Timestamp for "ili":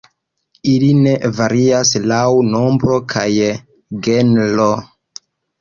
0.71-0.87